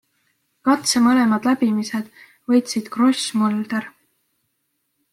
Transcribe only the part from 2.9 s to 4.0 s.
Gross- Mõlder.